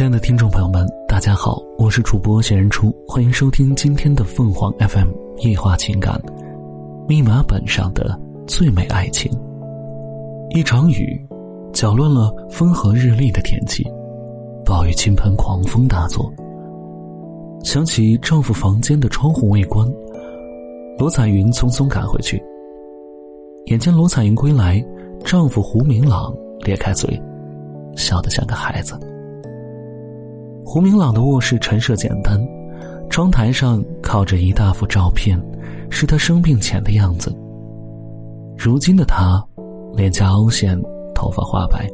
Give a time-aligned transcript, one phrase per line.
[0.00, 6.18] 亲爱的听众朋友们，大家好，我是主播贤人初，欢迎收听今天的凤凰 FM 夜话情感。
[7.06, 9.30] 密码本上的最美爱情。
[10.54, 11.22] 一场雨，
[11.74, 13.84] 搅乱了风和日丽的天气，
[14.64, 16.32] 暴雨倾盆，狂风大作。
[17.62, 19.86] 想起丈夫房间的窗户未关，
[20.96, 22.42] 罗彩云匆匆赶回去。
[23.66, 24.82] 眼见罗彩云归来，
[25.26, 27.22] 丈夫胡明朗咧开嘴，
[27.96, 28.98] 笑得像个孩子。
[30.72, 32.40] 胡明朗的卧室陈设简单，
[33.08, 35.36] 窗台上靠着一大幅照片，
[35.90, 37.36] 是他生病前的样子。
[38.56, 39.44] 如今的他，
[39.96, 40.80] 脸颊凹陷，
[41.12, 41.90] 头发花白，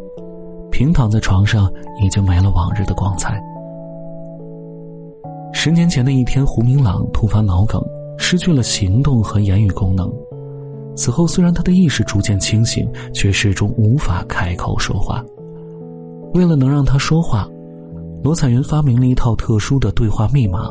[0.70, 1.72] 平躺在床上，
[2.04, 3.42] 已经没了往日的光彩。
[5.54, 7.82] 十年前的一天，胡明朗突发脑梗，
[8.18, 10.12] 失去了行动和言语功能。
[10.94, 15.24] 此后，虽然他的意识逐渐清醒，却始终无法开口说话。
[16.34, 17.48] 为了能让他说话。
[18.26, 20.68] 罗彩云发明了一套特殊的对话密码。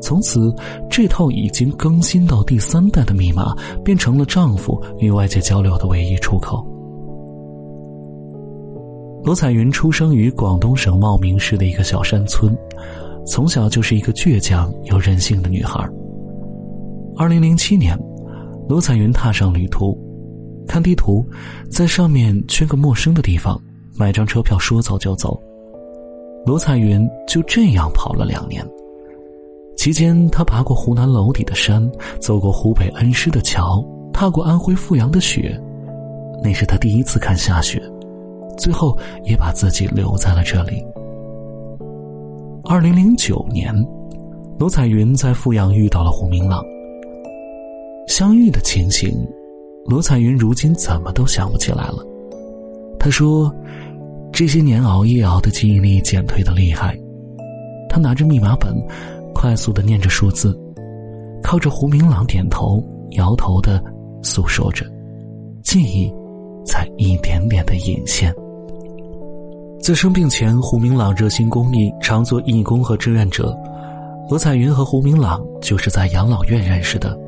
[0.00, 0.54] 从此，
[0.88, 3.52] 这套已经更新到第三代的密码，
[3.84, 6.64] 变成了丈夫与外界交流的唯一出口。
[9.24, 12.56] 罗彩云出生于广东省茂名市的一个小山村，
[13.26, 15.84] 从小就是一个倔强又任性的女孩。
[17.16, 17.98] 二零零七年，
[18.68, 19.98] 罗彩云踏上旅途，
[20.68, 21.26] 看地图，
[21.68, 23.60] 在上面圈个陌生的地方，
[23.98, 25.36] 买张车票，说走就走。
[26.46, 28.64] 罗彩云就这样跑了两年，
[29.76, 35.60] 期间她爬过湖南娄底的山，走过湖北恩施的桥，踏过安徽阜阳的雪，
[36.40, 37.82] 那是她第一次看下雪，
[38.56, 40.80] 最后也把自己留在了这里。
[42.62, 43.74] 二零零九年，
[44.56, 46.64] 罗彩云在阜阳遇到了胡明朗。
[48.06, 49.12] 相遇的情形，
[49.84, 52.06] 罗彩云如今怎么都想不起来了。
[53.00, 53.52] 她说。
[54.36, 56.94] 这些年熬夜熬的记忆力减退的厉害，
[57.88, 58.70] 他拿着密码本，
[59.32, 60.54] 快速的念着数字，
[61.42, 63.82] 靠着胡明朗点头摇头的
[64.22, 64.84] 诉说着，
[65.64, 66.12] 记忆
[66.66, 68.30] 在一点点的隐现。
[69.80, 73.56] 在生病前，胡明朗热心公益，常做义工和志愿者。
[74.28, 77.18] 罗彩云和胡明朗就是在养老院认识的。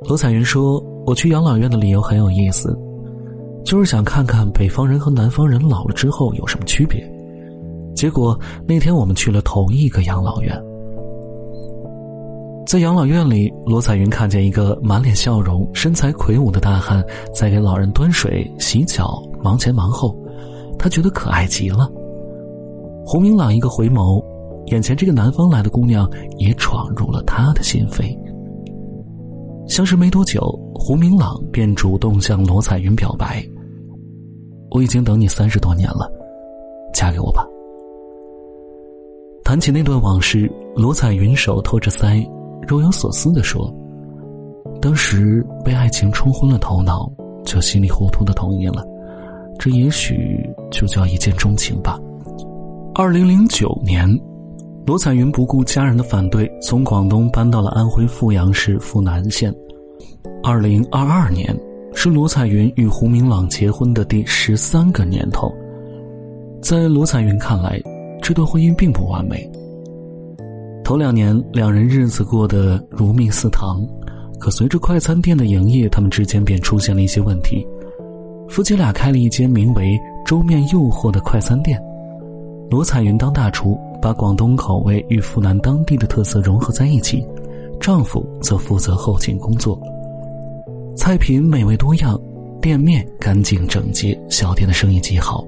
[0.00, 2.76] 罗彩云说：“我去养老院的理由很有意思。”
[3.66, 7.04] 就是想看看北方人和南方人老了之后有什么区别。
[7.96, 10.56] 结果那天我们去了同一个养老院，
[12.64, 20.16] 在养老院里，罗彩云看见一个满脸笑容、身材魁梧的大汉在给老人端水、洗脚，忙前忙后，
[20.78, 21.90] 他觉得可爱极了。
[23.04, 24.22] 胡明朗一个回眸，
[24.66, 28.16] 眼前这个南方来的姑娘也闯入了他的心扉。
[29.66, 30.40] 相识没多久，
[30.72, 33.44] 胡明朗便主动向罗彩云表白。
[34.70, 36.10] 我已经等你三十多年了，
[36.92, 37.46] 嫁给我吧。
[39.44, 42.28] 谈起那段往事，罗彩云手托着腮，
[42.66, 43.72] 若有所思的说
[44.82, 47.10] ：“当时被爱情冲昏了头脑，
[47.44, 48.84] 就稀里糊涂的同意了。
[49.58, 51.98] 这也许就叫一见钟情吧。”
[52.92, 54.08] 二零零九年，
[54.84, 59.54] 罗彩云不顾家人的反对，从广东搬到了安徽阜阳市阜南县。
[60.42, 61.56] 二零二二年。
[61.98, 65.50] 是罗彩云与胡明朗结婚的第十三个年头，
[66.60, 67.80] 在罗彩云看来，
[68.20, 69.50] 这段婚姻并不完美。
[70.84, 73.82] 头两年，两人日子过得如蜜似糖，
[74.38, 77.66] 可随着快餐店的营业，他们之间便出现了一些问题。
[78.46, 81.82] 夫妻俩开了一间名为“粥面诱惑”的快餐店，
[82.70, 87.26] 罗彩云当大厨，把广东口味与湖南当地的特色融合在一起，
[87.80, 89.80] 丈夫则负责后勤工作。
[90.96, 92.18] 菜品美味多样，
[92.60, 95.46] 店面干净整洁，小店的生意极好，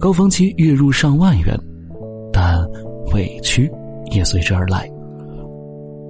[0.00, 1.56] 高峰期月入上万元，
[2.32, 2.58] 但
[3.12, 3.70] 委屈
[4.10, 4.90] 也随之而来。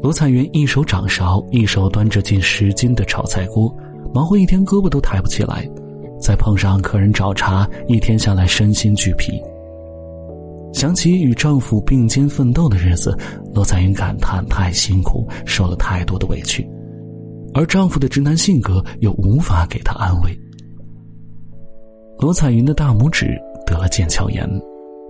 [0.01, 3.75] 罗彩云一手掌勺，一手端着近十斤的炒菜锅，
[4.15, 5.69] 忙活一天胳膊都抬不起来，
[6.21, 9.41] 再碰上客人找茬，一天下来身心俱疲。
[10.73, 13.17] 想起与丈夫并肩奋斗的日子，
[13.53, 16.67] 罗彩云感叹太辛苦，受了太多的委屈。
[17.55, 20.39] 而丈夫的直男性格又无法给她安慰。
[22.19, 24.49] 罗彩云的大拇指得了腱鞘炎，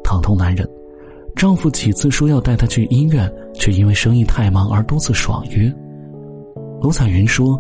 [0.03, 0.69] 疼痛难忍。
[1.35, 5.73] 丈夫几次说要带她去医院，却因为生意太忙而多次爽约。
[6.81, 7.59] 罗彩云说：“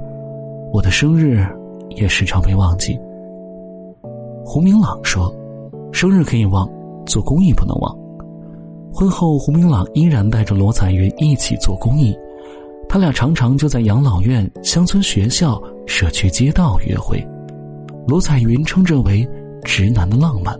[0.72, 1.46] 我的生日
[1.90, 2.98] 也时常被忘记。”
[4.44, 5.34] 胡明朗说
[5.92, 6.68] ：“生日可以忘，
[7.06, 7.96] 做公益不能忘。”
[8.92, 12.14] 婚后，胡明朗依然带着罗彩云一起做公益。
[12.92, 17.26] 他俩常常就在养老院、乡村学校、社区街道约会，
[18.06, 19.26] 罗彩云称这为
[19.64, 20.54] “直男的浪漫”。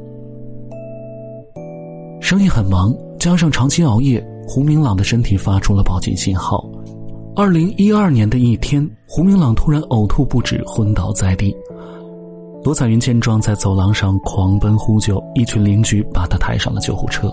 [2.22, 6.66] 生意很忙，加上长期熬夜，胡明朗的身体发出了报警信号。
[7.36, 11.54] 二零一二年的一天，胡明朗突然呕吐不止，昏倒在地。
[12.64, 17.30] 罗彩云见状，在走廊上狂奔呼救，一群邻居把她抬上了救护车。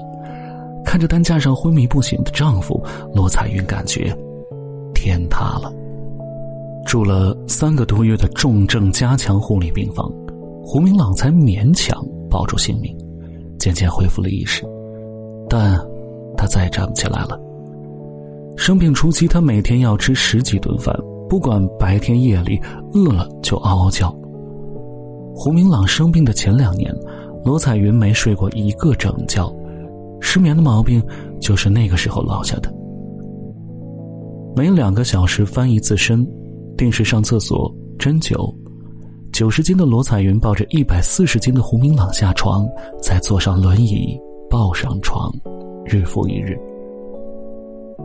[0.84, 4.13] 看着担架上昏迷不醒的丈夫，罗彩云感觉
[5.40, 5.74] 天塌了。
[6.86, 10.12] 住了三个多月的重症加强护理病房，
[10.64, 11.98] 胡明朗才勉强
[12.30, 12.96] 保住性命，
[13.58, 14.66] 渐渐恢复了意识。
[15.50, 15.80] 但，
[16.36, 17.40] 他再也站不起来了。
[18.58, 20.94] 生病初期，他每天要吃十几顿饭，
[21.30, 22.60] 不管白天夜里，
[22.94, 24.14] 饿了就嗷嗷叫。
[25.36, 26.94] 胡明朗生病的前两年，
[27.46, 29.50] 罗彩云没睡过一个整觉，
[30.20, 31.02] 失眠的毛病
[31.40, 32.74] 就是那个时候落下的。
[34.56, 36.28] 每两个小时翻一次身，
[36.78, 38.54] 定时上厕所、针灸。
[39.31, 42.68] 九十斤的罗彩云抱着一百四十斤的胡明朗下床，
[43.01, 44.19] 再坐上轮椅。
[44.50, 45.31] 抱上床，
[45.86, 46.57] 日复一日。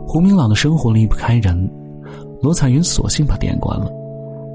[0.05, 1.67] 胡明朗的生活离不开人，
[2.39, 3.91] 罗彩云索性把店关了。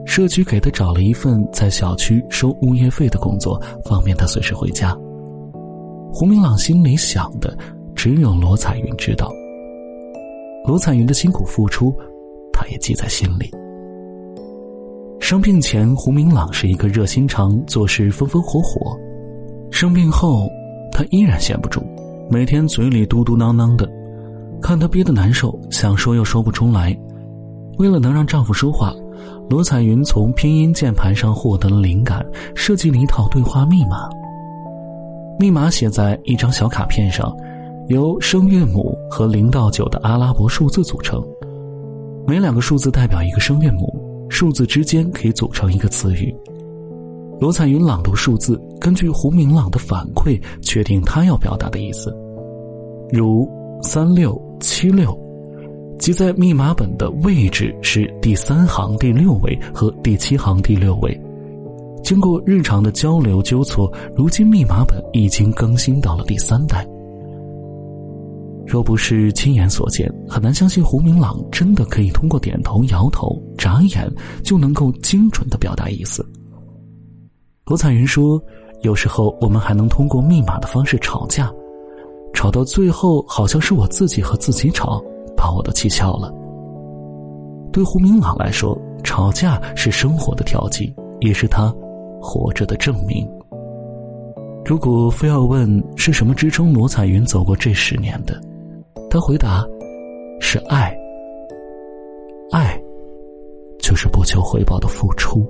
[0.07, 4.97] 社区给他找了一份在小区收物业费的工作，方便他随时回家。
[6.13, 7.59] 胡明朗心里想的
[7.97, 9.29] 只有罗彩云知道。
[10.67, 11.95] 罗彩云的辛苦付出，
[12.53, 13.51] 他也记在心里。
[15.19, 18.97] 生病前，胡明朗是一个热心肠、做事风风火火；
[19.71, 20.49] 生病后，
[20.93, 21.83] 他依然闲不住，
[22.31, 23.89] 每天嘴里嘟嘟囔囔的，
[24.61, 26.97] 看他憋得难受，想说又说不出来。
[27.79, 28.95] 为了能让丈夫说话，
[29.49, 32.25] 罗彩云从拼音键盘上获得了灵感，
[32.55, 34.09] 设计了一套对话密码。
[35.39, 37.35] 密码写在一张小卡片上，
[37.91, 41.21] 由声韵母和零到九的阿拉伯数字组成，
[42.25, 43.93] 每两个数字代表一个声韵母，
[44.29, 46.33] 数字之间可以组成一个词语。
[47.41, 52.17] 罗彩云朗读数字，根据胡明朗的反馈，确定他要表达的意思，
[53.11, 53.51] 如
[53.83, 55.13] 三六七六，
[55.99, 61.21] 即在密码本的位置是第三行第六位和第七行第六位。
[62.05, 66.87] 经过日常的交流纠错，如今密码本已经更新到了第三代。
[68.71, 74.09] 若不是亲眼所见，很难相信胡明朗真的可以通过点头、摇头、眨眼
[74.45, 76.25] 就能够精准的表达意思。
[77.67, 78.41] 罗彩云说
[78.83, 81.53] ：“有时候我们还能通过密码的方式吵架，
[82.33, 85.03] 吵到最后好像是我自己和自己吵，
[85.37, 86.33] 把我都气笑了。”
[87.73, 91.75] 对胡明朗来说，吵架是生活的调剂，也是他
[92.23, 93.29] 活着的证明。
[94.65, 98.41] 如果非要问是什么支撑罗彩云走过这十年的，
[99.11, 99.67] 他回答
[100.41, 100.97] ：“是爱。
[102.53, 102.81] 爱，
[103.81, 105.45] 就是不求回报的付出。”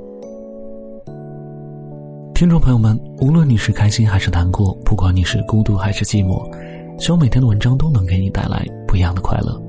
[2.34, 6.42] 听众朋友们，无论你是开心还是难过，不管你是孤独还是寂寞，
[6.98, 9.60] 希望每天的文章都能给你带来不一样的快乐。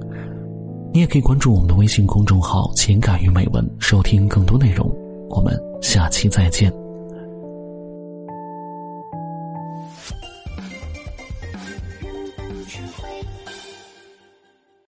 [0.94, 4.90] 你也可以关注我们的微信公众号“情感与美文”，收听更多内容。
[5.30, 6.81] 我们下期再见。